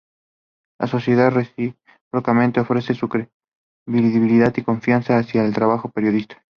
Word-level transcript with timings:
La 0.79 0.87
sociedad, 0.87 1.29
recíprocamente, 1.29 2.59
ofrece 2.59 2.95
su 2.95 3.07
credibilidad 3.07 4.51
y 4.57 4.63
confianza 4.63 5.19
hacia 5.19 5.43
el 5.45 5.53
trabajo 5.53 5.89
del 5.89 5.93
periodista. 5.93 6.43